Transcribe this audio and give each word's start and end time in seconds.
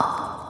哦。 0.00 0.49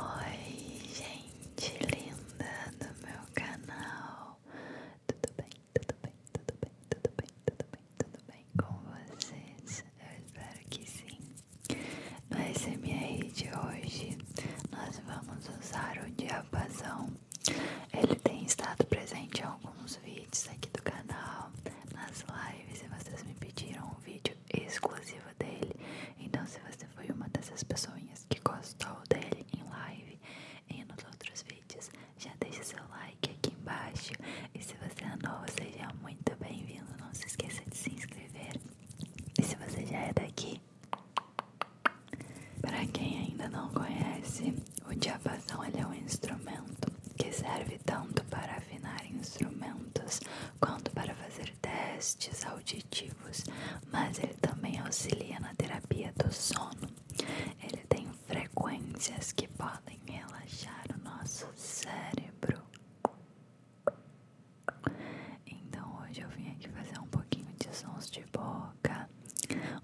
Sons 68.00 68.10
de 68.10 68.24
boca, 68.32 69.08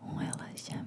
um 0.03 0.17
relaxamento 0.17 0.86